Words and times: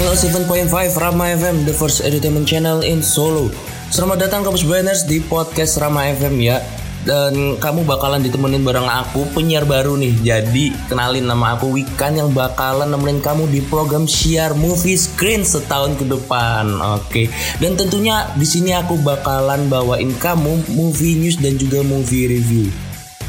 107.5 0.00 0.96
Rama 1.02 1.34
FM, 1.34 1.66
the 1.66 1.74
first 1.74 2.00
entertainment 2.00 2.46
channel 2.46 2.80
in 2.86 3.02
Solo. 3.02 3.50
Selamat 3.90 4.26
datang 4.26 4.46
ke 4.46 4.50
Banners 4.62 5.02
di 5.02 5.18
podcast 5.18 5.82
Rama 5.82 6.06
FM 6.14 6.38
ya. 6.38 6.79
Dan 7.00 7.56
kamu 7.56 7.88
bakalan 7.88 8.20
ditemenin 8.20 8.60
bareng 8.60 8.84
aku 8.84 9.24
penyiar 9.32 9.64
baru 9.64 9.96
nih. 9.96 10.14
Jadi 10.20 10.76
kenalin 10.86 11.24
nama 11.24 11.56
aku 11.56 11.72
Wikan 11.72 12.20
yang 12.20 12.30
bakalan 12.36 12.92
nemenin 12.92 13.24
kamu 13.24 13.48
di 13.48 13.64
program 13.64 14.04
Siar 14.04 14.52
Movie 14.52 15.00
Screen 15.00 15.40
setahun 15.40 15.96
ke 15.96 16.04
depan. 16.04 16.76
Oke. 17.00 17.32
Dan 17.56 17.80
tentunya 17.80 18.28
di 18.36 18.44
sini 18.44 18.76
aku 18.76 19.00
bakalan 19.00 19.72
bawain 19.72 20.12
kamu 20.20 20.76
movie 20.76 21.16
news 21.16 21.40
dan 21.40 21.56
juga 21.56 21.80
movie 21.80 22.28
review. 22.28 22.68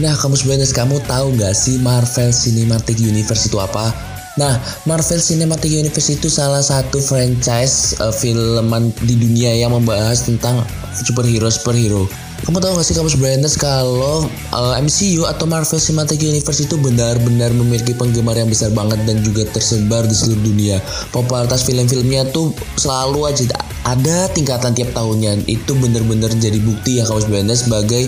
Nah, 0.02 0.18
kamu 0.18 0.34
sebenarnya 0.34 0.68
kamu 0.74 0.98
tahu 1.06 1.38
nggak 1.38 1.54
sih 1.54 1.78
Marvel 1.78 2.34
Cinematic 2.34 2.98
Universe 2.98 3.48
itu 3.48 3.62
apa? 3.62 3.94
Nah, 4.40 4.58
Marvel 4.88 5.20
Cinematic 5.20 5.68
Universe 5.68 6.16
itu 6.16 6.32
salah 6.32 6.64
satu 6.64 7.04
franchise 7.04 8.00
uh, 8.00 8.16
filman 8.16 8.96
di 9.04 9.20
dunia 9.20 9.52
yang 9.52 9.76
membahas 9.76 10.24
tentang 10.24 10.64
superhero 10.96 11.52
superhero. 11.52 12.08
Kamu 12.42 12.58
tahu 12.58 12.74
gak 12.74 12.86
sih 12.90 12.96
kamu 12.98 13.10
sebenarnya 13.14 13.50
kalau 13.62 14.26
uh, 14.50 14.74
eh, 14.74 14.82
MCU 14.82 15.30
atau 15.30 15.46
Marvel 15.46 15.78
Cinematic 15.78 16.26
Universe 16.26 16.66
itu 16.66 16.74
benar-benar 16.82 17.54
memiliki 17.54 17.94
penggemar 17.94 18.34
yang 18.34 18.50
besar 18.50 18.74
banget 18.74 18.98
dan 19.06 19.22
juga 19.22 19.46
tersebar 19.54 20.10
di 20.10 20.16
seluruh 20.18 20.42
dunia. 20.42 20.82
Popularitas 21.14 21.62
film-filmnya 21.70 22.34
tuh 22.34 22.50
selalu 22.82 23.30
aja 23.30 23.46
ada 23.86 24.30
tingkatan 24.34 24.74
tiap 24.74 24.90
tahunnya. 24.98 25.46
Itu 25.46 25.78
benar-benar 25.78 26.34
jadi 26.38 26.58
bukti 26.62 27.02
ya 27.02 27.06
kamu 27.06 27.22
sebenarnya 27.30 27.58
sebagai 27.58 28.04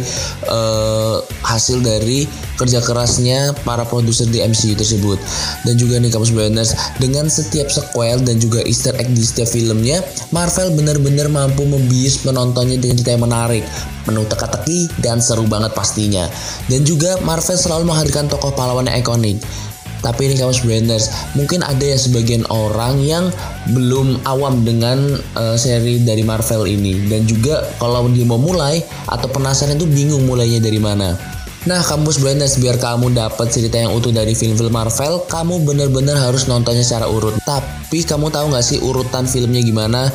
uh, 0.50 1.22
hasil 1.46 1.86
dari 1.86 2.26
kerja 2.58 2.80
kerasnya 2.82 3.54
para 3.66 3.84
produser 3.88 4.30
di 4.30 4.42
MCU 4.44 4.78
tersebut. 4.78 5.18
Dan 5.66 5.76
juga 5.80 5.98
nih 5.98 6.12
kamu 6.14 6.26
sebenarnya 6.28 6.66
dengan 7.02 7.26
setiap 7.28 7.70
sequel 7.70 8.22
dan 8.22 8.38
juga 8.38 8.62
Easter 8.66 8.94
egg 8.98 9.12
di 9.14 9.24
setiap 9.24 9.50
filmnya, 9.50 10.02
Marvel 10.30 10.74
benar-benar 10.78 11.28
mampu 11.30 11.66
membius 11.66 12.22
penontonnya 12.22 12.78
dengan 12.78 13.00
cerita 13.00 13.16
yang 13.16 13.26
menarik 13.26 13.64
penuh 14.04 14.28
teka-teki 14.28 14.92
dan 15.00 15.24
seru 15.24 15.48
banget 15.48 15.72
pastinya. 15.72 16.28
Dan 16.68 16.84
juga 16.84 17.18
Marvel 17.24 17.56
selalu 17.56 17.88
menghadirkan 17.88 18.28
tokoh 18.28 18.52
pahlawan 18.52 18.88
yang 18.88 19.00
ikonik. 19.00 19.40
Tapi 20.04 20.28
ini 20.28 20.36
kamu 20.36 20.52
Branders, 20.68 21.08
mungkin 21.32 21.64
ada 21.64 21.80
ya 21.80 21.96
sebagian 21.96 22.44
orang 22.52 23.00
yang 23.00 23.32
belum 23.72 24.20
awam 24.28 24.68
dengan 24.68 25.16
uh, 25.40 25.56
seri 25.56 26.04
dari 26.04 26.28
Marvel 26.28 26.68
ini 26.68 27.08
dan 27.08 27.24
juga 27.24 27.64
kalau 27.80 28.12
dia 28.12 28.28
mau 28.28 28.36
mulai 28.36 28.84
atau 29.08 29.32
penasaran 29.32 29.80
itu 29.80 29.88
bingung 29.88 30.28
mulainya 30.28 30.60
dari 30.60 30.76
mana. 30.76 31.16
Nah, 31.64 31.80
kampus 31.80 32.20
Branders 32.20 32.60
biar 32.60 32.76
kamu 32.76 33.16
dapat 33.16 33.48
cerita 33.48 33.80
yang 33.80 33.96
utuh 33.96 34.12
dari 34.12 34.36
film-film 34.36 34.76
Marvel, 34.76 35.24
kamu 35.32 35.64
bener-bener 35.64 36.20
harus 36.20 36.44
nontonnya 36.44 36.84
secara 36.84 37.08
urut. 37.08 37.40
Tapi 37.40 38.04
kamu 38.04 38.28
tahu 38.28 38.52
nggak 38.52 38.66
sih 38.68 38.84
urutan 38.84 39.24
filmnya 39.24 39.64
gimana? 39.64 40.12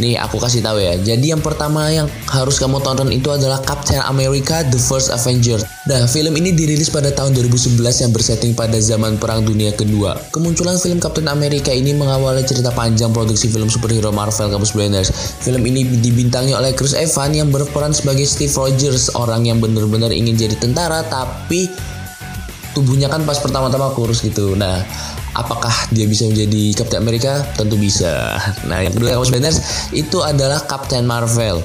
Nih 0.00 0.16
aku 0.16 0.40
kasih 0.40 0.64
tahu 0.64 0.80
ya. 0.80 0.96
Jadi 0.96 1.36
yang 1.36 1.44
pertama 1.44 1.92
yang 1.92 2.08
harus 2.32 2.56
kamu 2.56 2.80
tonton 2.80 3.12
itu 3.12 3.28
adalah 3.28 3.60
Captain 3.60 4.00
America: 4.08 4.64
The 4.64 4.80
First 4.80 5.12
Avenger. 5.12 5.60
Nah, 5.82 6.06
film 6.06 6.32
ini 6.38 6.54
dirilis 6.54 6.88
pada 6.88 7.10
tahun 7.10 7.34
2011 7.36 7.76
yang 8.06 8.10
bersetting 8.14 8.52
pada 8.54 8.78
zaman 8.78 9.18
Perang 9.18 9.42
Dunia 9.42 9.74
Kedua. 9.74 10.14
Kemunculan 10.30 10.78
film 10.78 11.02
Captain 11.02 11.26
America 11.28 11.74
ini 11.74 11.92
mengawali 11.92 12.46
cerita 12.46 12.70
panjang 12.72 13.10
produksi 13.10 13.50
film 13.50 13.66
superhero 13.66 14.14
Marvel 14.14 14.48
Campus 14.48 14.72
Blenders. 14.72 15.10
Film 15.42 15.66
ini 15.66 15.84
dibintangi 16.00 16.54
oleh 16.54 16.72
Chris 16.72 16.94
Evans 16.94 17.34
yang 17.34 17.50
berperan 17.50 17.90
sebagai 17.90 18.24
Steve 18.24 18.54
Rogers, 18.54 19.12
orang 19.18 19.44
yang 19.44 19.58
benar-benar 19.58 20.14
ingin 20.14 20.38
jadi 20.38 20.56
tentara 20.56 21.02
tapi 21.10 21.68
tubuhnya 22.72 23.08
kan 23.08 23.24
pas 23.24 23.38
pertama-tama 23.38 23.92
kurus 23.96 24.24
gitu. 24.24 24.56
Nah, 24.56 24.84
apakah 25.36 25.72
dia 25.92 26.04
bisa 26.08 26.28
menjadi 26.28 26.76
Captain 26.76 27.00
America? 27.00 27.44
Tentu 27.56 27.76
bisa. 27.76 28.36
Nah, 28.68 28.84
yang 28.84 28.92
kedua 28.92 29.16
kamu 29.16 29.24
sebenarnya 29.28 29.54
itu 29.92 30.18
adalah 30.20 30.64
Captain 30.64 31.04
Marvel. 31.04 31.60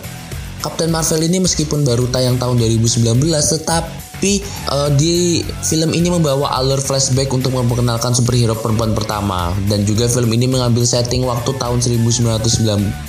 Captain 0.63 0.89
Marvel 0.91 1.21
ini 1.23 1.37
meskipun 1.43 1.85
baru 1.85 2.09
tayang 2.09 2.41
tahun 2.41 2.57
2019 2.57 3.13
tetapi 3.29 4.31
uh, 4.73 4.89
di 4.97 5.45
film 5.61 5.93
ini 5.93 6.09
membawa 6.09 6.57
alur 6.57 6.81
flashback 6.81 7.29
untuk 7.29 7.53
memperkenalkan 7.53 8.17
superhero 8.17 8.57
perempuan 8.57 8.97
pertama 8.97 9.53
dan 9.69 9.85
juga 9.85 10.09
film 10.09 10.33
ini 10.33 10.49
mengambil 10.49 10.81
setting 10.81 11.21
waktu 11.29 11.53
tahun 11.61 11.77
1995 12.09 13.05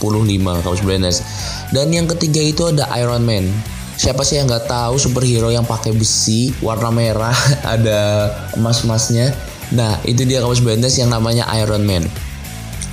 kamu 0.60 0.76
sebenarnya. 0.76 1.12
Dan 1.72 1.86
yang 1.88 2.06
ketiga 2.06 2.44
itu 2.44 2.68
ada 2.68 2.84
Iron 3.00 3.24
Man 3.24 3.48
siapa 3.98 4.22
sih 4.22 4.38
yang 4.38 4.46
nggak 4.46 4.70
tahu 4.70 4.94
superhero 4.96 5.50
yang 5.50 5.66
pakai 5.66 5.90
besi 5.90 6.54
warna 6.62 6.94
merah 6.94 7.34
ada 7.74 8.30
emas-emasnya 8.54 9.34
Nah, 9.72 10.00
itu 10.08 10.24
dia 10.24 10.40
kamu 10.40 10.54
sebenarnya 10.56 10.88
yang 11.04 11.10
namanya 11.12 11.44
Iron 11.60 11.84
Man. 11.84 12.08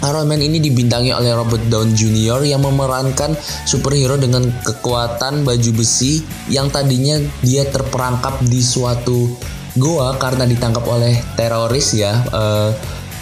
Iron 0.04 0.28
Man 0.28 0.44
ini 0.44 0.60
dibintangi 0.60 1.16
oleh 1.16 1.32
Robert 1.32 1.64
Downey 1.72 1.96
Jr. 1.96 2.44
yang 2.44 2.62
memerankan 2.62 3.34
superhero 3.64 4.20
dengan 4.20 4.52
kekuatan 4.62 5.48
baju 5.48 5.72
besi 5.72 6.20
yang 6.52 6.68
tadinya 6.68 7.16
dia 7.42 7.64
terperangkap 7.64 8.44
di 8.44 8.60
suatu 8.60 9.34
goa 9.80 10.20
karena 10.20 10.44
ditangkap 10.44 10.84
oleh 10.84 11.16
teroris 11.40 11.96
ya. 11.96 12.12
Uh, 12.30 12.70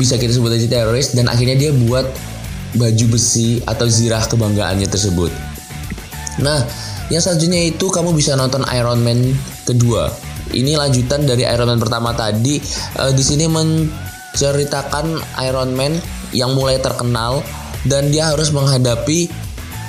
bisa 0.02 0.18
kita 0.18 0.34
sebut 0.34 0.50
aja 0.50 0.66
teroris 0.66 1.14
dan 1.14 1.30
akhirnya 1.30 1.70
dia 1.70 1.72
buat 1.72 2.10
baju 2.74 3.06
besi 3.14 3.62
atau 3.70 3.86
zirah 3.86 4.26
kebanggaannya 4.26 4.90
tersebut. 4.90 5.53
Nah, 6.42 6.66
yang 7.12 7.22
selanjutnya 7.22 7.62
itu 7.70 7.86
kamu 7.92 8.16
bisa 8.18 8.34
nonton 8.34 8.66
Iron 8.74 9.06
Man 9.06 9.38
kedua 9.68 10.10
ini 10.54 10.78
lanjutan 10.78 11.26
dari 11.26 11.44
Iron 11.48 11.72
Man 11.72 11.82
pertama 11.82 12.14
tadi. 12.14 12.62
Uh, 12.96 13.12
di 13.12 13.24
sini 13.26 13.50
menceritakan 13.50 15.18
Iron 15.48 15.74
Man 15.74 15.98
yang 16.32 16.54
mulai 16.54 16.78
terkenal 16.80 17.42
dan 17.90 18.14
dia 18.14 18.32
harus 18.32 18.54
menghadapi 18.54 19.28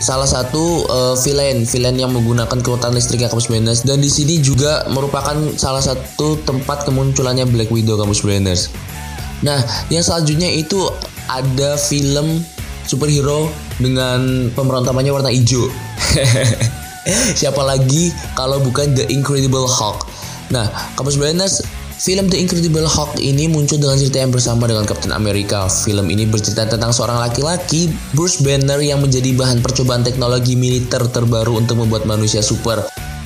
salah 0.02 0.26
satu 0.26 0.84
uh, 0.90 1.14
villain 1.22 1.62
villain 1.64 1.94
yang 1.94 2.10
menggunakan 2.10 2.58
kekuatan 2.60 2.92
listrik 2.92 3.22
yang 3.22 3.30
kampus 3.30 3.46
Banners 3.46 3.86
dan 3.86 4.02
di 4.02 4.10
sini 4.10 4.42
juga 4.42 4.84
merupakan 4.90 5.38
salah 5.54 5.80
satu 5.80 6.36
tempat 6.42 6.82
kemunculannya 6.84 7.46
Black 7.48 7.70
Widow 7.70 7.96
kampus 7.96 8.26
Banners. 8.26 8.62
Nah, 9.44 9.60
yang 9.88 10.02
selanjutnya 10.02 10.50
itu 10.50 10.88
ada 11.30 11.76
film 11.78 12.42
superhero 12.84 13.48
dengan 13.80 14.52
pemeran 14.52 14.84
utamanya 14.84 15.12
warna 15.14 15.32
hijau. 15.32 15.68
Siapa 17.40 17.60
lagi 17.60 18.12
kalau 18.32 18.60
bukan 18.60 18.96
The 18.96 19.08
Incredible 19.12 19.68
Hulk? 19.68 20.08
Nah, 20.52 20.68
Kampus 20.96 21.16
Blinders 21.16 21.64
Film 22.04 22.26
The 22.26 22.36
Incredible 22.36 22.90
Hulk 22.90 23.22
ini 23.22 23.46
muncul 23.46 23.78
dengan 23.78 23.94
cerita 23.94 24.18
yang 24.18 24.34
bersama 24.34 24.66
dengan 24.66 24.82
Captain 24.82 25.14
America. 25.14 25.70
Film 25.70 26.10
ini 26.10 26.26
bercerita 26.26 26.66
tentang 26.66 26.90
seorang 26.90 27.22
laki-laki, 27.22 27.88
Bruce 28.12 28.42
Banner 28.42 28.82
yang 28.82 28.98
menjadi 28.98 29.30
bahan 29.32 29.62
percobaan 29.62 30.02
teknologi 30.02 30.58
militer 30.58 31.06
terbaru 31.06 31.54
untuk 31.54 31.80
membuat 31.80 32.04
manusia 32.04 32.42
super. 32.42 32.82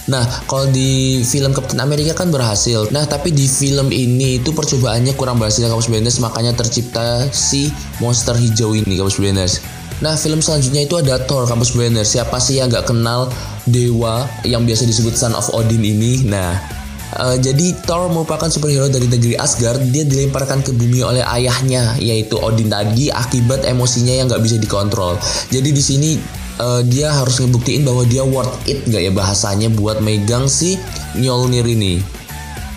Nah, 0.09 0.25
kalau 0.49 0.69
di 0.69 1.21
film 1.25 1.57
Captain 1.57 1.81
America 1.81 2.13
kan 2.13 2.31
berhasil. 2.31 2.89
Nah, 2.93 3.09
tapi 3.09 3.33
di 3.33 3.49
film 3.49 3.89
ini 3.89 4.41
itu 4.41 4.53
percobaannya 4.53 5.17
kurang 5.17 5.41
berhasil 5.41 5.65
Kampus 5.65 5.89
Blinders, 5.89 6.21
makanya 6.21 6.53
tercipta 6.55 7.29
si 7.33 7.73
monster 8.05 8.37
hijau 8.37 8.77
ini 8.77 9.01
Kampus 9.01 9.17
Blinders. 9.17 9.65
Nah, 9.99 10.15
film 10.15 10.39
selanjutnya 10.39 10.87
itu 10.87 10.95
ada 10.99 11.19
Thor 11.27 11.47
Kampus 11.51 11.75
Blinders. 11.75 12.15
Siapa 12.15 12.39
sih 12.39 12.63
yang 12.63 12.71
nggak 12.71 12.87
kenal 12.87 13.31
dewa 13.67 14.31
yang 14.47 14.63
biasa 14.63 14.87
disebut 14.87 15.19
Son 15.19 15.35
of 15.35 15.51
Odin 15.55 15.83
ini? 15.83 16.23
Nah, 16.27 16.79
Uh, 17.09 17.41
jadi 17.41 17.73
Thor 17.89 18.13
merupakan 18.13 18.53
superhero 18.53 18.85
dari 18.93 19.09
negeri 19.09 19.33
Asgard. 19.33 19.81
Dia 19.89 20.05
dilemparkan 20.05 20.61
ke 20.61 20.77
bumi 20.77 21.01
oleh 21.01 21.25
ayahnya, 21.25 21.97
yaitu 21.97 22.37
Odin 22.37 22.69
tadi, 22.69 23.09
akibat 23.09 23.65
emosinya 23.65 24.13
yang 24.13 24.29
nggak 24.29 24.45
bisa 24.45 24.61
dikontrol. 24.61 25.17
Jadi 25.49 25.73
di 25.73 25.81
sini 25.81 26.21
uh, 26.61 26.85
dia 26.85 27.09
harus 27.09 27.41
ngebuktiin 27.41 27.89
bahwa 27.89 28.05
dia 28.05 28.21
worth 28.29 28.61
it 28.69 28.85
nggak 28.85 29.09
ya 29.09 29.13
bahasanya 29.17 29.73
buat 29.73 30.05
megang 30.05 30.53
si 30.53 30.77
Mjolnir 31.17 31.65
ini. 31.65 32.05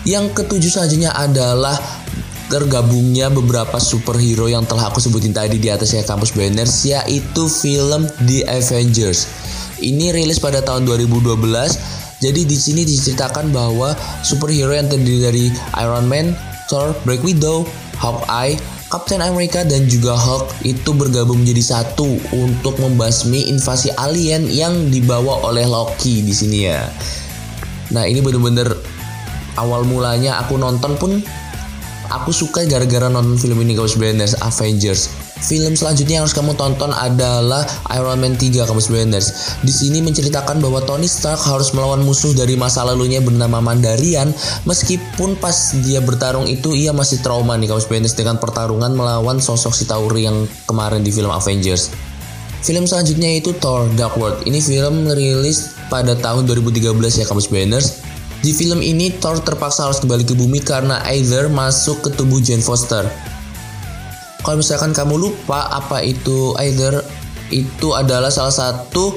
Yang 0.08 0.32
ketujuh 0.42 0.80
selanjutnya 0.80 1.12
adalah 1.12 1.76
tergabungnya 2.52 3.32
beberapa 3.32 3.80
superhero 3.80 4.44
yang 4.44 4.68
telah 4.68 4.92
aku 4.92 5.00
sebutin 5.00 5.32
tadi 5.32 5.56
di 5.56 5.72
atasnya 5.72 6.04
kampus 6.04 6.36
Banners 6.36 6.84
yaitu 6.84 7.48
film 7.48 8.04
The 8.28 8.44
Avengers. 8.44 9.24
Ini 9.80 10.12
rilis 10.12 10.36
pada 10.36 10.60
tahun 10.60 10.84
2012 10.84 11.40
jadi 12.22 12.46
di 12.46 12.54
sini 12.54 12.86
diceritakan 12.86 13.50
bahwa 13.50 13.98
superhero 14.22 14.70
yang 14.70 14.86
terdiri 14.86 15.18
dari 15.18 15.44
Iron 15.82 16.06
Man, 16.06 16.38
Thor, 16.70 16.94
Black 17.02 17.26
Widow, 17.26 17.66
Hawkeye, 17.98 18.54
Captain 18.86 19.18
America 19.18 19.66
dan 19.66 19.90
juga 19.90 20.14
Hulk 20.14 20.62
itu 20.62 20.94
bergabung 20.94 21.42
menjadi 21.42 21.80
satu 21.80 22.20
untuk 22.30 22.78
membasmi 22.78 23.50
invasi 23.50 23.90
alien 23.98 24.46
yang 24.46 24.92
dibawa 24.92 25.42
oleh 25.48 25.66
Loki 25.66 26.22
di 26.22 26.30
sini 26.30 26.58
ya. 26.68 26.86
Nah 27.90 28.06
ini 28.06 28.22
bener-bener 28.22 28.70
awal 29.58 29.82
mulanya 29.82 30.38
aku 30.44 30.60
nonton 30.60 30.94
pun 31.00 31.18
aku 32.20 32.30
suka 32.30 32.68
gara-gara 32.68 33.08
nonton 33.08 33.40
film 33.40 33.64
ini 33.64 33.72
Ghost 33.72 33.96
Blenders 33.96 34.36
Avengers. 34.44 35.08
Film 35.42 35.74
selanjutnya 35.74 36.22
yang 36.22 36.24
harus 36.28 36.38
kamu 36.38 36.54
tonton 36.54 36.94
adalah 36.94 37.66
Iron 37.98 38.22
Man 38.22 38.38
3 38.38 38.62
kamu 38.62 38.78
Blenders. 38.78 39.58
Di 39.64 39.74
sini 39.74 39.98
menceritakan 39.98 40.62
bahwa 40.62 40.84
Tony 40.86 41.10
Stark 41.10 41.42
harus 41.42 41.74
melawan 41.74 42.04
musuh 42.06 42.30
dari 42.30 42.54
masa 42.54 42.86
lalunya 42.86 43.18
bernama 43.18 43.58
Mandarian 43.58 44.30
meskipun 44.68 45.34
pas 45.42 45.74
dia 45.82 45.98
bertarung 45.98 46.46
itu 46.46 46.78
ia 46.78 46.94
masih 46.94 47.18
trauma 47.24 47.58
nih 47.58 47.74
kamu 47.74 47.82
Blenders 47.90 48.14
dengan 48.14 48.38
pertarungan 48.38 48.94
melawan 48.94 49.42
sosok 49.42 49.74
si 49.74 49.88
Tauri 49.88 50.30
yang 50.30 50.46
kemarin 50.68 51.02
di 51.02 51.10
film 51.10 51.34
Avengers. 51.34 51.90
Film 52.62 52.86
selanjutnya 52.86 53.42
itu 53.42 53.50
Thor 53.58 53.90
Dark 53.98 54.14
World. 54.14 54.46
Ini 54.46 54.62
film 54.62 55.10
rilis 55.10 55.74
pada 55.90 56.14
tahun 56.14 56.46
2013 56.46 56.94
ya 57.18 57.26
kamu 57.26 57.42
Blenders. 57.50 58.11
Di 58.42 58.50
film 58.50 58.82
ini 58.82 59.14
Thor 59.22 59.38
terpaksa 59.38 59.86
harus 59.86 60.02
kembali 60.02 60.26
ke 60.26 60.34
bumi 60.34 60.58
karena 60.58 60.98
Aether 61.06 61.46
masuk 61.46 62.02
ke 62.02 62.10
tubuh 62.10 62.42
Jane 62.42 62.58
Foster. 62.58 63.06
Kalau 64.42 64.58
misalkan 64.58 64.90
kamu 64.90 65.14
lupa 65.14 65.70
apa 65.70 66.02
itu 66.02 66.50
either 66.58 67.06
itu 67.54 67.94
adalah 67.94 68.34
salah 68.34 68.50
satu 68.50 69.14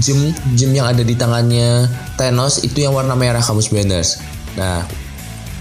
gem 0.00 0.32
gem 0.56 0.72
yang 0.72 0.88
ada 0.88 1.04
di 1.04 1.12
tangannya 1.12 1.84
Thanos 2.16 2.64
itu 2.64 2.80
yang 2.80 2.96
warna 2.96 3.12
merah 3.12 3.44
kamu 3.44 3.60
Benders. 3.68 4.24
Nah, 4.56 4.88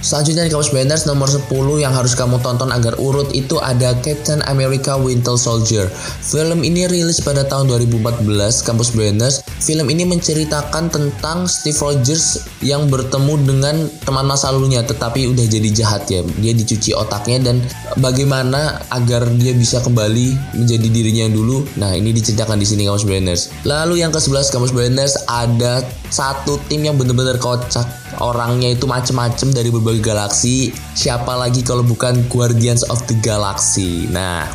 Selanjutnya 0.02 0.50
di 0.50 0.52
Kamus 0.52 0.74
Benders 0.74 1.06
nomor 1.06 1.30
10 1.30 1.46
yang 1.78 1.94
harus 1.94 2.18
kamu 2.18 2.42
tonton 2.42 2.74
agar 2.74 2.98
urut 2.98 3.30
itu 3.38 3.62
ada 3.62 3.94
Captain 4.02 4.42
America 4.50 4.98
Winter 4.98 5.38
Soldier. 5.38 5.86
Film 6.26 6.66
ini 6.66 6.90
rilis 6.90 7.22
pada 7.22 7.46
tahun 7.46 7.70
2014 7.70 8.26
Kampus 8.66 8.98
Benders. 8.98 9.46
Film 9.62 9.94
ini 9.94 10.10
menceritakan 10.10 10.90
tentang 10.90 11.46
Steve 11.46 11.78
Rogers 11.78 12.50
yang 12.66 12.90
bertemu 12.90 13.46
dengan 13.46 13.76
teman 14.02 14.26
masa 14.26 14.50
lalunya 14.50 14.82
tetapi 14.82 15.30
udah 15.38 15.46
jadi 15.46 15.70
jahat 15.70 16.10
ya. 16.10 16.26
Dia 16.42 16.58
dicuci 16.58 16.98
otaknya 16.98 17.54
dan 17.54 17.62
bagaimana 18.02 18.82
agar 18.90 19.30
dia 19.38 19.54
bisa 19.54 19.86
kembali 19.86 20.58
menjadi 20.58 20.88
dirinya 20.90 21.30
yang 21.30 21.38
dulu. 21.38 21.62
Nah, 21.78 21.94
ini 21.94 22.10
diceritakan 22.10 22.58
di 22.58 22.66
sini 22.66 22.90
Kamus 22.90 23.06
Benders. 23.06 23.54
Lalu 23.70 24.02
yang 24.02 24.10
ke-11 24.10 24.50
Kamus 24.50 24.74
Benders 24.74 25.14
ada 25.30 25.86
satu 26.10 26.58
tim 26.66 26.90
yang 26.90 26.98
benar-benar 26.98 27.38
kocak 27.38 28.02
orangnya 28.20 28.72
itu 28.72 28.86
macem-macem 28.86 29.56
dari 29.56 29.72
berbagai 29.72 29.91
galaksi 30.00 30.72
siapa 30.96 31.36
lagi 31.36 31.66
kalau 31.66 31.84
bukan 31.84 32.24
Guardians 32.32 32.88
of 32.88 33.04
the 33.12 33.18
Galaxy 33.20 34.08
nah 34.08 34.48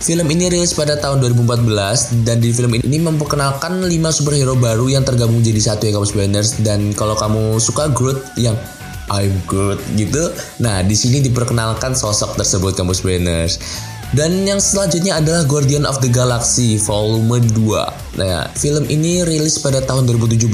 Film 0.00 0.26
ini 0.28 0.50
rilis 0.50 0.74
pada 0.74 0.98
tahun 0.98 1.22
2014 1.22 2.26
dan 2.26 2.42
di 2.42 2.50
film 2.50 2.74
ini 2.74 2.98
memperkenalkan 2.98 3.78
5 3.86 3.88
superhero 4.12 4.58
baru 4.58 4.90
yang 4.90 5.06
tergabung 5.06 5.40
jadi 5.40 5.60
satu 5.62 5.86
ya 5.88 5.92
kamu 5.94 6.10
Blenders 6.10 6.58
dan 6.60 6.90
kalau 6.92 7.14
kamu 7.14 7.56
suka 7.62 7.86
Groot 7.94 8.18
yang 8.34 8.58
I'm 9.10 9.34
Groot 9.46 9.78
gitu. 9.98 10.30
Nah, 10.62 10.86
di 10.86 10.94
sini 10.94 11.18
diperkenalkan 11.22 11.98
sosok 11.98 12.38
tersebut 12.38 12.78
kamu 12.78 12.94
Blenders. 13.02 13.58
Dan 14.10 14.42
yang 14.42 14.58
selanjutnya 14.58 15.22
adalah 15.22 15.46
Guardian 15.46 15.86
of 15.86 16.02
the 16.02 16.10
Galaxy 16.10 16.82
Volume 16.82 17.38
2. 17.38 18.18
Nah, 18.18 18.50
film 18.58 18.82
ini 18.90 19.22
rilis 19.22 19.62
pada 19.62 19.78
tahun 19.78 20.10
2017 20.10 20.50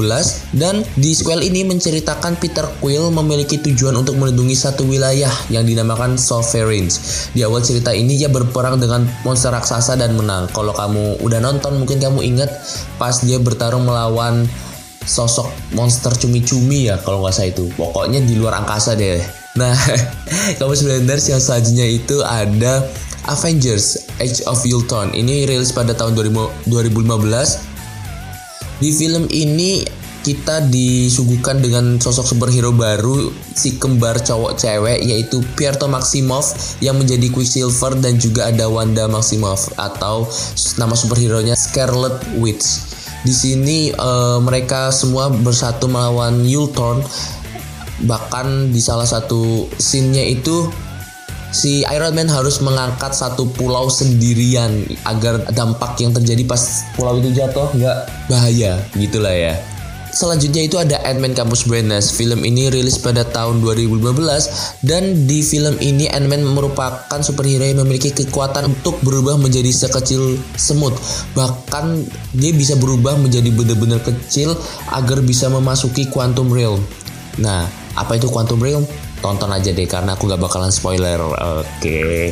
dan 0.60 0.84
di 1.00 1.16
sequel 1.16 1.40
ini 1.40 1.64
menceritakan 1.64 2.36
Peter 2.36 2.68
Quill 2.84 3.08
memiliki 3.08 3.56
tujuan 3.56 3.96
untuk 3.96 4.20
melindungi 4.20 4.52
satu 4.52 4.84
wilayah 4.84 5.32
yang 5.48 5.64
dinamakan 5.64 6.20
Sovereigns. 6.20 7.32
Di 7.32 7.48
awal 7.48 7.64
cerita 7.64 7.96
ini 7.96 8.20
ia 8.20 8.28
berperang 8.28 8.76
dengan 8.76 9.08
monster 9.24 9.48
raksasa 9.48 9.96
dan 9.96 10.20
menang. 10.20 10.52
Kalau 10.52 10.76
kamu 10.76 11.24
udah 11.24 11.40
nonton 11.40 11.80
mungkin 11.80 11.96
kamu 11.96 12.28
ingat 12.28 12.52
pas 13.00 13.24
dia 13.24 13.40
bertarung 13.40 13.88
melawan 13.88 14.44
sosok 15.08 15.48
monster 15.72 16.12
cumi-cumi 16.12 16.92
ya 16.92 17.00
kalau 17.00 17.24
nggak 17.24 17.32
salah 17.32 17.48
itu. 17.56 17.64
Pokoknya 17.72 18.20
di 18.20 18.36
luar 18.36 18.60
angkasa 18.60 19.00
deh. 19.00 19.16
Nah, 19.56 19.72
kamu 20.60 20.76
sebenarnya 20.76 21.40
yang 21.40 21.40
selanjutnya 21.40 21.86
itu 21.88 22.20
ada 22.20 22.84
Avengers 23.26 24.06
Age 24.22 24.46
of 24.46 24.62
Ultron 24.66 25.10
ini 25.14 25.46
rilis 25.46 25.74
pada 25.74 25.92
tahun 25.92 26.14
2015. 26.14 26.70
Di 28.76 28.90
film 28.92 29.24
ini 29.32 29.82
kita 30.26 30.58
disuguhkan 30.66 31.62
dengan 31.62 32.02
sosok 32.02 32.34
superhero 32.34 32.74
baru 32.74 33.30
si 33.54 33.78
kembar 33.78 34.18
cowok 34.18 34.58
cewek 34.58 34.98
yaitu 35.06 35.38
Pierto 35.54 35.86
Maximoff 35.86 36.74
yang 36.82 36.98
menjadi 36.98 37.30
Quicksilver 37.30 37.94
dan 38.02 38.18
juga 38.18 38.50
ada 38.50 38.66
Wanda 38.66 39.06
Maximoff 39.06 39.70
atau 39.78 40.26
nama 40.82 40.98
superhero-nya 40.98 41.54
Scarlet 41.54 42.18
Witch. 42.42 42.66
Di 43.22 43.30
sini 43.30 43.94
uh, 43.94 44.42
mereka 44.42 44.90
semua 44.90 45.30
bersatu 45.30 45.86
melawan 45.86 46.42
Ultron 46.42 47.06
bahkan 48.02 48.74
di 48.74 48.82
salah 48.82 49.06
satu 49.06 49.70
scene-nya 49.78 50.26
itu 50.26 50.68
si 51.50 51.86
Iron 51.90 52.14
Man 52.14 52.30
harus 52.30 52.58
mengangkat 52.62 53.14
satu 53.14 53.50
pulau 53.54 53.90
sendirian 53.90 54.86
agar 55.06 55.42
dampak 55.52 55.98
yang 56.00 56.14
terjadi 56.14 56.42
pas 56.46 56.86
pulau 56.94 57.18
itu 57.18 57.34
jatuh 57.34 57.70
nggak 57.76 57.98
bahaya 58.30 58.80
gitulah 58.94 59.34
ya. 59.34 59.54
Selanjutnya 60.16 60.64
itu 60.64 60.80
ada 60.80 60.96
Ant-Man 61.04 61.36
Campus 61.36 61.68
Brandness. 61.68 62.08
Film 62.16 62.40
ini 62.40 62.72
rilis 62.72 62.96
pada 62.96 63.20
tahun 63.20 63.60
2015 63.60 64.80
dan 64.80 65.28
di 65.28 65.44
film 65.44 65.76
ini 65.76 66.08
Ant-Man 66.08 66.40
merupakan 66.56 67.20
superhero 67.20 67.68
yang 67.68 67.84
memiliki 67.84 68.16
kekuatan 68.16 68.72
untuk 68.72 68.96
berubah 69.04 69.36
menjadi 69.36 69.68
sekecil 69.68 70.40
semut. 70.56 70.96
Bahkan 71.36 72.08
dia 72.32 72.56
bisa 72.56 72.80
berubah 72.80 73.20
menjadi 73.20 73.52
benar-benar 73.52 74.00
kecil 74.00 74.56
agar 74.88 75.20
bisa 75.20 75.52
memasuki 75.52 76.08
quantum 76.08 76.48
realm. 76.48 76.80
Nah, 77.36 77.68
apa 77.92 78.16
itu 78.16 78.32
quantum 78.32 78.56
realm? 78.56 78.88
Tonton 79.26 79.50
aja 79.50 79.74
deh 79.74 79.88
karena 79.90 80.14
aku 80.14 80.30
gak 80.30 80.38
bakalan 80.38 80.70
spoiler. 80.70 81.18
Oke. 81.18 81.66
Okay. 81.82 82.22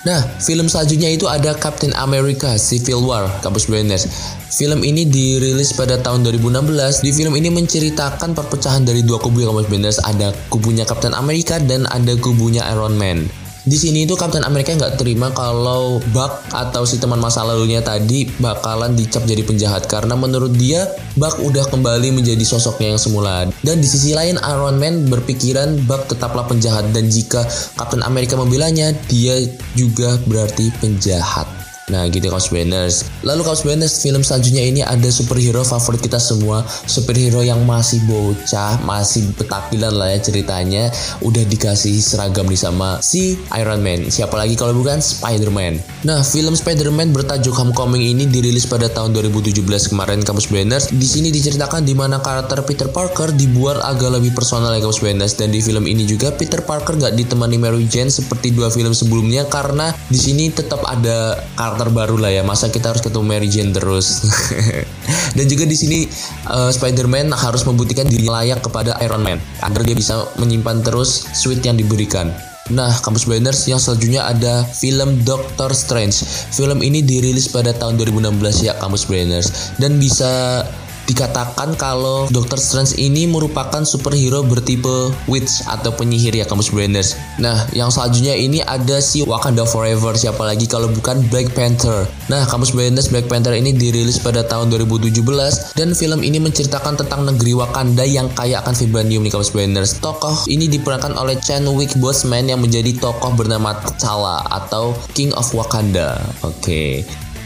Nah, 0.00 0.24
film 0.40 0.64
selanjutnya 0.64 1.12
itu 1.12 1.28
ada 1.28 1.52
Captain 1.52 1.92
America 1.92 2.56
Civil 2.56 3.04
War, 3.04 3.28
Kampus 3.44 3.68
Blenders. 3.68 4.08
Film 4.48 4.80
ini 4.80 5.04
dirilis 5.04 5.76
pada 5.76 6.00
tahun 6.00 6.24
2016. 6.24 7.04
Di 7.04 7.12
film 7.12 7.36
ini 7.36 7.52
menceritakan 7.52 8.32
perpecahan 8.32 8.88
dari 8.88 9.04
dua 9.04 9.20
kubu 9.20 9.44
Kampus 9.44 9.68
Blenders. 9.68 10.00
Ada 10.00 10.32
kubunya 10.48 10.88
Captain 10.88 11.12
America 11.12 11.60
dan 11.60 11.84
ada 11.84 12.16
kubunya 12.16 12.64
Iron 12.72 12.96
Man 12.96 13.28
di 13.60 13.76
sini 13.76 14.08
itu 14.08 14.16
Captain 14.16 14.40
America 14.40 14.72
nggak 14.72 14.96
terima 14.96 15.28
kalau 15.36 16.00
Buck 16.16 16.48
atau 16.48 16.88
si 16.88 16.96
teman 16.96 17.20
masa 17.20 17.44
lalunya 17.44 17.84
tadi 17.84 18.24
bakalan 18.40 18.96
dicap 18.96 19.28
jadi 19.28 19.44
penjahat 19.44 19.84
karena 19.84 20.16
menurut 20.16 20.56
dia 20.56 20.88
Buck 21.20 21.36
udah 21.44 21.68
kembali 21.68 22.16
menjadi 22.16 22.40
sosoknya 22.40 22.96
yang 22.96 23.00
semula. 23.00 23.44
Dan 23.60 23.84
di 23.84 23.88
sisi 23.88 24.16
lain 24.16 24.40
Iron 24.40 24.80
Man 24.80 25.12
berpikiran 25.12 25.84
Buck 25.84 26.08
tetaplah 26.08 26.48
penjahat 26.48 26.88
dan 26.96 27.12
jika 27.12 27.44
Captain 27.76 28.00
America 28.00 28.40
membelanya 28.40 28.96
dia 29.12 29.36
juga 29.76 30.16
berarti 30.24 30.72
penjahat. 30.80 31.59
Nah 31.90 32.06
gitu 32.06 32.30
Kaos 32.30 32.54
Banners. 32.54 33.10
Lalu 33.26 33.42
Kaos 33.42 33.66
Banners 33.66 33.98
film 33.98 34.22
selanjutnya 34.22 34.62
ini 34.62 34.80
ada 34.86 35.10
superhero 35.10 35.66
favorit 35.66 35.98
kita 36.00 36.22
semua. 36.22 36.62
Superhero 36.86 37.42
yang 37.42 37.66
masih 37.66 37.98
bocah, 38.06 38.78
masih 38.86 39.26
petakilan 39.34 39.90
lah 39.90 40.14
ya 40.14 40.18
ceritanya. 40.22 40.88
Udah 41.20 41.42
dikasih 41.42 41.98
seragam 41.98 42.46
nih 42.46 42.56
sama 42.56 43.02
si 43.02 43.34
Iron 43.58 43.82
Man. 43.82 44.06
Siapa 44.08 44.38
lagi 44.38 44.54
kalau 44.54 44.72
bukan 44.78 45.02
Spider-Man. 45.02 46.06
Nah 46.06 46.22
film 46.22 46.54
Spider-Man 46.54 47.10
bertajuk 47.10 47.52
Homecoming 47.52 48.14
ini 48.14 48.30
dirilis 48.30 48.64
pada 48.70 48.86
tahun 48.86 49.12
2017 49.12 49.60
kemarin 49.90 50.22
Kampus 50.22 50.46
Banners. 50.48 50.94
Di 50.94 51.04
sini 51.04 51.34
diceritakan 51.34 51.82
di 51.82 51.92
mana 51.98 52.22
karakter 52.22 52.62
Peter 52.62 52.86
Parker 52.86 53.34
dibuat 53.34 53.82
agak 53.82 54.22
lebih 54.22 54.30
personal 54.32 54.72
ya 54.78 54.80
Kampus 54.80 55.02
Banners. 55.02 55.34
Dan 55.34 55.50
di 55.50 55.58
film 55.58 55.90
ini 55.90 56.06
juga 56.06 56.30
Peter 56.30 56.62
Parker 56.62 56.94
gak 56.96 57.18
ditemani 57.18 57.58
Mary 57.58 57.90
Jane 57.90 58.12
seperti 58.12 58.54
dua 58.54 58.70
film 58.70 58.94
sebelumnya 58.94 59.48
karena 59.50 59.90
di 60.06 60.18
sini 60.20 60.52
tetap 60.52 60.84
ada 60.86 61.40
karakter 61.56 61.79
karakter 61.80 61.96
baru 61.96 62.16
lah 62.20 62.28
ya. 62.28 62.42
Masa 62.44 62.68
kita 62.68 62.92
harus 62.92 63.00
ketemu 63.00 63.24
Mary 63.24 63.48
Jane 63.48 63.72
terus? 63.72 64.28
Dan 65.36 65.48
juga 65.48 65.64
di 65.64 65.72
sini 65.72 66.04
uh, 66.52 66.68
Spider-Man 66.68 67.32
harus 67.32 67.64
membuktikan 67.64 68.04
dirinya 68.04 68.44
layak 68.44 68.60
kepada 68.60 69.00
Iron 69.00 69.24
Man 69.24 69.40
agar 69.64 69.80
dia 69.80 69.96
bisa 69.96 70.28
menyimpan 70.36 70.84
terus 70.84 71.24
suit 71.32 71.64
yang 71.64 71.80
diberikan. 71.80 72.28
Nah, 72.70 72.92
Kampus 73.00 73.24
Blinders 73.24 73.64
yang 73.66 73.80
selanjutnya 73.80 74.28
ada 74.28 74.62
film 74.62 75.24
Doctor 75.24 75.72
Strange. 75.72 76.22
Film 76.52 76.84
ini 76.84 77.00
dirilis 77.00 77.48
pada 77.48 77.72
tahun 77.72 77.96
2016 77.96 78.68
ya 78.68 78.76
Kampus 78.76 79.08
Blinders 79.08 79.72
dan 79.80 79.96
bisa 79.96 80.62
Dikatakan 81.10 81.74
kalau 81.74 82.30
Doctor 82.30 82.54
Strange 82.62 82.94
ini 82.94 83.26
merupakan 83.26 83.82
superhero 83.82 84.46
bertipe 84.46 85.10
witch 85.26 85.66
atau 85.66 85.90
penyihir 85.90 86.38
ya 86.38 86.46
kamu 86.46 86.62
Branders. 86.70 87.18
Nah, 87.42 87.66
yang 87.74 87.90
selanjutnya 87.90 88.38
ini 88.38 88.62
ada 88.62 89.02
si 89.02 89.26
Wakanda 89.26 89.66
Forever 89.66 90.14
siapa 90.14 90.46
lagi 90.46 90.70
kalau 90.70 90.86
bukan 90.86 91.26
Black 91.26 91.50
Panther. 91.50 92.06
Nah, 92.30 92.46
kamu 92.46 92.70
Branders 92.70 93.10
Black 93.10 93.26
Panther 93.26 93.58
ini 93.58 93.74
dirilis 93.74 94.22
pada 94.22 94.46
tahun 94.46 94.70
2017 94.70 95.74
dan 95.74 95.98
film 95.98 96.22
ini 96.22 96.38
menceritakan 96.38 97.02
tentang 97.02 97.26
negeri 97.26 97.58
Wakanda 97.58 98.06
yang 98.06 98.30
kaya 98.30 98.62
akan 98.62 98.78
vibranium 98.78 99.26
nih 99.26 99.34
kamu 99.34 99.50
Branders. 99.50 99.98
Tokoh 99.98 100.46
ini 100.46 100.70
diperankan 100.70 101.18
oleh 101.18 101.34
Chadwick 101.42 101.90
Boseman 101.98 102.46
yang 102.46 102.62
menjadi 102.62 102.94
tokoh 102.94 103.34
bernama 103.34 103.74
T'Challa 103.82 104.46
atau 104.46 104.94
King 105.18 105.34
of 105.34 105.50
Wakanda. 105.50 106.22
Oke. 106.46 106.62
Okay. 106.62 106.94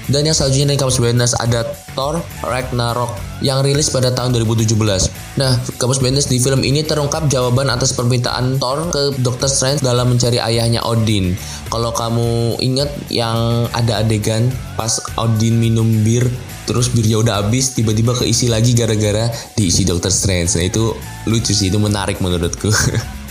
Dan 0.05 0.29
yang 0.29 0.37
selanjutnya 0.37 0.77
dari 0.77 0.81
Kamus 0.81 1.01
Branders 1.01 1.33
ada 1.41 1.65
Thor 1.95 2.21
Ragnarok 2.43 3.17
yang 3.43 3.63
rilis 3.63 3.91
pada 3.91 4.11
tahun 4.15 4.35
2017. 4.35 4.75
Nah, 5.41 5.59
Kamus 5.81 5.99
Benders 5.99 6.31
di 6.31 6.39
film 6.39 6.63
ini 6.63 6.87
terungkap 6.87 7.27
jawaban 7.27 7.71
atas 7.71 7.95
permintaan 7.95 8.61
Thor 8.61 8.91
ke 8.91 9.19
Doctor 9.23 9.51
Strange 9.51 9.83
dalam 9.83 10.15
mencari 10.15 10.39
ayahnya 10.39 10.83
Odin. 10.85 11.35
Kalau 11.73 11.91
kamu 11.91 12.61
ingat 12.63 12.91
yang 13.11 13.67
ada 13.73 14.05
adegan 14.05 14.53
pas 14.79 15.01
Odin 15.19 15.59
minum 15.59 15.87
bir 16.07 16.27
terus 16.65 16.89
birnya 16.89 17.21
udah 17.21 17.45
habis 17.45 17.77
tiba-tiba 17.77 18.17
keisi 18.17 18.49
lagi 18.49 18.73
gara-gara 18.73 19.29
diisi 19.57 19.85
Doctor 19.85 20.13
Strange. 20.13 20.55
Nah, 20.59 20.65
itu 20.67 20.93
lucu 21.31 21.53
sih, 21.53 21.69
itu 21.73 21.79
menarik 21.81 22.21
menurutku. 22.21 22.69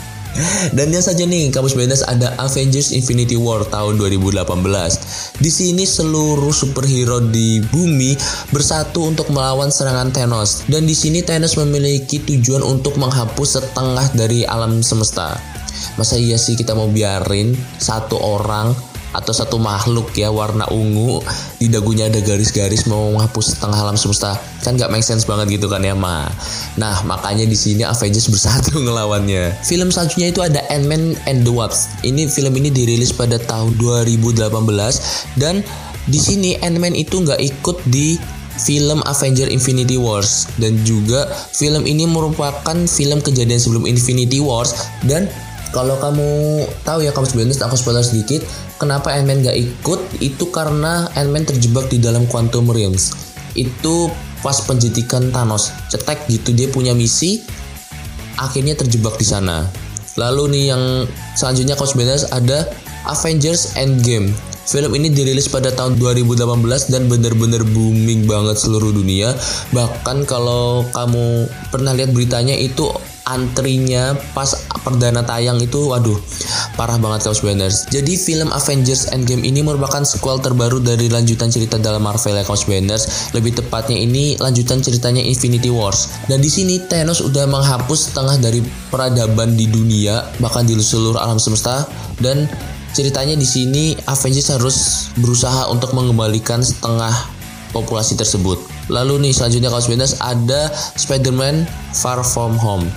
Dan 0.74 0.90
yang 0.90 1.06
saja 1.06 1.24
nih, 1.24 1.54
Kamus 1.54 1.78
Benders 1.78 2.02
ada 2.02 2.34
Avengers 2.42 2.90
Infinity 2.90 3.38
War 3.38 3.62
tahun 3.70 4.02
2018. 4.02 5.38
Di 5.38 5.52
sini 5.54 5.86
seluruh 5.86 6.50
superhero 6.50 7.22
di 7.22 7.62
bumi 7.62 8.18
bersatu 8.50 9.06
untuk 9.06 9.30
melawan 9.30 9.70
serangan 9.70 10.10
Thanos. 10.10 10.66
Dan 10.66 10.90
di 10.90 10.98
sini 10.98 11.22
Thanos 11.22 11.54
memiliki 11.62 12.18
tujuan 12.22 12.66
untuk 12.66 12.98
menghapus 12.98 13.62
setengah 13.62 14.08
dari 14.18 14.42
alam 14.46 14.82
semesta. 14.82 15.38
Masa 16.00 16.18
iya 16.18 16.40
sih 16.42 16.58
kita 16.58 16.74
mau 16.74 16.90
biarin 16.90 17.54
satu 17.78 18.18
orang 18.18 18.93
atau 19.14 19.32
satu 19.32 19.62
makhluk 19.62 20.12
ya 20.18 20.34
warna 20.34 20.66
ungu 20.74 21.22
di 21.62 21.70
dagunya 21.70 22.10
ada 22.10 22.20
garis-garis 22.20 22.90
mau 22.90 23.14
menghapus 23.14 23.58
setengah 23.58 23.80
alam 23.80 23.98
semesta. 23.98 24.36
Kan 24.66 24.76
gak 24.76 24.90
make 24.90 25.06
sense 25.06 25.24
banget 25.30 25.62
gitu 25.62 25.70
kan 25.70 25.86
ya 25.86 25.94
ma. 25.94 26.28
Nah 26.76 27.06
makanya 27.06 27.46
di 27.46 27.56
sini 27.56 27.86
Avengers 27.86 28.28
bersatu 28.34 28.82
ngelawannya. 28.82 29.64
Film 29.64 29.94
selanjutnya 29.94 30.34
itu 30.34 30.42
ada 30.42 30.66
Ant-Man 30.74 31.16
and 31.30 31.46
the 31.46 31.54
Wasp. 31.54 31.94
Ini 32.02 32.28
film 32.28 32.58
ini 32.58 32.74
dirilis 32.74 33.14
pada 33.14 33.38
tahun 33.38 33.78
2018 33.78 34.50
dan 35.40 35.62
di 36.10 36.20
sini 36.20 36.60
Ant-Man 36.60 36.98
itu 36.98 37.22
nggak 37.24 37.40
ikut 37.40 37.78
di 37.88 38.20
film 38.60 39.02
Avenger 39.06 39.50
Infinity 39.50 39.98
Wars. 39.98 40.50
Dan 40.58 40.82
juga 40.86 41.30
film 41.54 41.86
ini 41.86 42.06
merupakan 42.06 42.78
film 42.86 43.20
kejadian 43.22 43.60
sebelum 43.62 43.84
Infinity 43.90 44.44
Wars. 44.44 44.74
Dan 45.06 45.30
kalau 45.74 45.98
kamu 45.98 46.30
tahu 46.86 47.02
ya 47.02 47.10
kamu 47.10 47.26
sebenarnya 47.26 47.66
aku 47.66 47.76
spoiler 47.76 48.06
sedikit 48.06 48.46
kenapa 48.84 49.16
Ant-Man 49.16 49.48
gak 49.48 49.56
ikut? 49.56 50.00
Itu 50.20 50.52
karena 50.52 51.08
Ant-Man 51.16 51.48
terjebak 51.48 51.88
di 51.88 52.04
dalam 52.04 52.28
Quantum 52.28 52.68
Realms. 52.68 53.16
Itu 53.56 54.12
pas 54.44 54.60
penjetikan 54.68 55.32
Thanos 55.32 55.72
cetek 55.88 56.28
gitu 56.28 56.52
dia 56.52 56.68
punya 56.68 56.92
misi 56.92 57.40
akhirnya 58.36 58.76
terjebak 58.76 59.16
di 59.16 59.24
sana. 59.24 59.64
Lalu 60.20 60.52
nih 60.52 60.66
yang 60.76 60.84
selanjutnya 61.40 61.80
kamu 61.80 61.88
sebenarnya 61.88 62.20
ada 62.36 62.60
Avengers 63.08 63.80
Endgame. 63.80 64.36
Film 64.64 64.96
ini 64.96 65.12
dirilis 65.12 65.48
pada 65.48 65.72
tahun 65.72 65.96
2018 66.00 66.92
dan 66.92 67.08
bener-bener 67.08 67.64
booming 67.64 68.28
banget 68.28 68.60
seluruh 68.60 68.92
dunia. 68.92 69.32
Bahkan 69.72 70.28
kalau 70.28 70.88
kamu 70.92 71.48
pernah 71.72 71.92
lihat 71.96 72.12
beritanya 72.12 72.56
itu 72.56 72.92
antrinya 73.24 74.16
pas 74.36 74.68
perdana 74.84 75.24
tayang 75.24 75.60
itu 75.64 75.92
waduh 75.92 76.20
parah 76.76 76.98
banget 76.98 77.30
Chaos 77.30 77.46
Banners. 77.46 77.88
Jadi 77.88 78.18
film 78.18 78.50
Avengers 78.52 79.14
Endgame 79.14 79.46
ini 79.46 79.62
merupakan 79.62 80.02
sequel 80.04 80.42
terbaru 80.42 80.82
dari 80.82 81.08
lanjutan 81.08 81.48
cerita 81.54 81.78
dalam 81.78 82.04
Marvel 82.04 82.36
ya 82.36 82.44
Chaos 82.44 82.66
Banners. 82.66 83.32
Lebih 83.32 83.62
tepatnya 83.62 83.96
ini 83.96 84.36
lanjutan 84.42 84.82
ceritanya 84.82 85.22
Infinity 85.22 85.70
Wars. 85.70 86.26
Dan 86.28 86.42
di 86.42 86.50
sini 86.50 86.82
Thanos 86.84 87.22
udah 87.22 87.46
menghapus 87.46 88.12
setengah 88.12 88.36
dari 88.42 88.60
peradaban 88.90 89.56
di 89.56 89.70
dunia 89.70 90.26
bahkan 90.42 90.66
di 90.66 90.76
seluruh 90.76 91.22
alam 91.22 91.38
semesta 91.38 91.86
dan 92.20 92.50
ceritanya 92.94 93.38
di 93.38 93.46
sini 93.46 93.94
Avengers 94.06 94.50
harus 94.54 94.78
berusaha 95.18 95.70
untuk 95.70 95.94
mengembalikan 95.96 96.62
setengah 96.62 97.14
populasi 97.74 98.18
tersebut. 98.18 98.73
Lalu 98.92 99.30
nih 99.30 99.34
selanjutnya 99.36 99.70
kalau 99.72 99.84
Benders 99.86 100.20
ada 100.20 100.72
Spider-Man 100.74 101.68
Far 101.96 102.24
From 102.26 102.58
Home. 102.60 102.88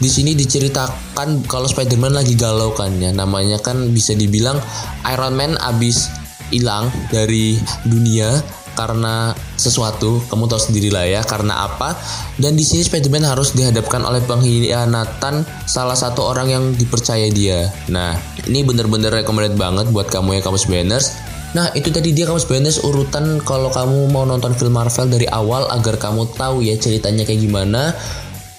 Di 0.00 0.08
sini 0.08 0.32
diceritakan 0.32 1.44
kalau 1.44 1.68
Spider-Man 1.68 2.16
lagi 2.16 2.32
galau 2.38 2.72
kan 2.72 2.96
ya. 2.96 3.12
Namanya 3.12 3.60
kan 3.60 3.92
bisa 3.92 4.16
dibilang 4.16 4.56
Iron 5.04 5.36
Man 5.36 5.60
abis 5.60 6.08
hilang 6.50 6.90
dari 7.12 7.60
dunia 7.86 8.42
karena 8.74 9.34
sesuatu 9.58 10.22
kamu 10.30 10.46
tahu 10.48 10.60
sendiri 10.70 10.88
lah 10.88 11.04
ya 11.04 11.20
karena 11.26 11.66
apa 11.66 11.98
dan 12.40 12.54
di 12.54 12.64
sini 12.64 12.86
Spider-Man 12.86 13.26
harus 13.26 13.52
dihadapkan 13.52 14.00
oleh 14.06 14.22
pengkhianatan 14.24 15.44
salah 15.66 15.98
satu 15.98 16.24
orang 16.24 16.48
yang 16.48 16.64
dipercaya 16.72 17.28
dia 17.28 17.68
nah 17.90 18.16
ini 18.46 18.62
bener-bener 18.62 19.10
recommended 19.10 19.58
banget 19.58 19.90
buat 19.90 20.08
kamu 20.08 20.38
ya 20.38 20.40
kamu 20.40 20.58
Banners 20.70 21.12
Nah 21.50 21.70
itu 21.74 21.90
tadi 21.90 22.14
dia 22.14 22.30
kamu 22.30 22.38
Banners 22.46 22.78
urutan 22.86 23.42
kalau 23.42 23.70
kamu 23.74 24.10
mau 24.14 24.22
nonton 24.22 24.54
film 24.54 24.78
Marvel 24.78 25.10
dari 25.10 25.26
awal 25.26 25.66
agar 25.74 25.98
kamu 25.98 26.30
tahu 26.38 26.62
ya 26.62 26.78
ceritanya 26.78 27.26
kayak 27.26 27.42
gimana 27.42 27.94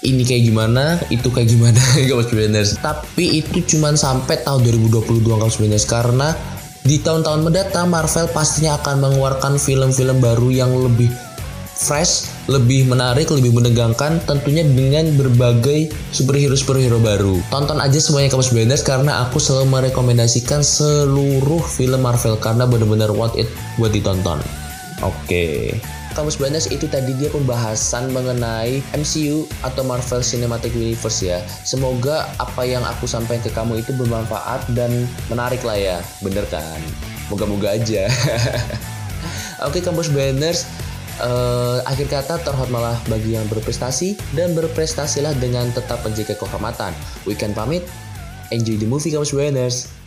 ini 0.02 0.26
kayak 0.26 0.50
gimana, 0.50 0.98
itu 1.14 1.30
kayak 1.30 1.46
gimana 1.46 1.78
kamu 2.10 2.26
Banners. 2.26 2.74
Tapi 2.82 3.38
itu 3.38 3.62
cuma 3.74 3.94
sampai 3.94 4.42
tahun 4.42 4.66
2022 4.90 5.22
kamu 5.22 5.50
Banners 5.62 5.86
karena 5.86 6.34
di 6.82 6.98
tahun-tahun 6.98 7.46
mendatang 7.46 7.86
Marvel 7.86 8.26
pastinya 8.34 8.74
akan 8.82 8.98
mengeluarkan 8.98 9.54
film-film 9.62 10.18
baru 10.18 10.50
yang 10.50 10.74
lebih 10.74 11.06
fresh, 11.82 12.30
lebih 12.46 12.86
menarik, 12.86 13.26
lebih 13.34 13.50
menegangkan 13.50 14.22
tentunya 14.22 14.62
dengan 14.62 15.10
berbagai 15.18 15.90
superhero-superhero 16.14 17.02
baru. 17.02 17.42
Tonton 17.50 17.82
aja 17.82 17.98
semuanya 17.98 18.30
kamu 18.30 18.46
Banners 18.54 18.86
karena 18.86 19.26
aku 19.26 19.42
selalu 19.42 19.66
merekomendasikan 19.74 20.62
seluruh 20.62 21.60
film 21.66 22.06
Marvel 22.06 22.38
karena 22.38 22.70
benar-benar 22.70 23.10
worth 23.10 23.34
it 23.34 23.50
buat 23.76 23.90
ditonton. 23.90 24.38
Oke. 25.02 25.18
Okay. 25.26 25.58
Kamus 26.12 26.36
Banas 26.36 26.68
itu 26.68 26.84
tadi 26.92 27.16
dia 27.16 27.32
pembahasan 27.32 28.12
mengenai 28.12 28.84
MCU 28.92 29.48
atau 29.64 29.80
Marvel 29.80 30.20
Cinematic 30.20 30.76
Universe 30.76 31.24
ya. 31.24 31.40
Semoga 31.64 32.28
apa 32.36 32.68
yang 32.68 32.84
aku 32.84 33.08
sampaikan 33.08 33.40
ke 33.40 33.50
kamu 33.56 33.80
itu 33.80 33.96
bermanfaat 33.96 34.68
dan 34.76 35.08
menarik 35.32 35.64
lah 35.64 35.72
ya. 35.80 35.98
Bener 36.20 36.44
kan? 36.52 36.76
Moga-moga 37.32 37.80
aja. 37.80 38.12
Oke 39.66 39.80
Kampus 39.80 40.12
Banners, 40.12 40.68
uh, 41.22 41.78
akhir 41.86 42.10
kata 42.10 42.42
terhormatlah 42.42 42.98
bagi 43.06 43.38
yang 43.38 43.46
berprestasi 43.48 44.18
dan 44.34 44.52
berprestasilah 44.52 45.32
dengan 45.38 45.70
tetap 45.70 46.02
menjaga 46.02 46.34
kehormatan. 46.36 46.92
Weekend 47.24 47.54
pamit, 47.54 47.86
enjoy 48.50 48.76
the 48.76 48.86
movie 48.86 49.14
Kampus 49.14 49.32
Banners. 49.32 50.01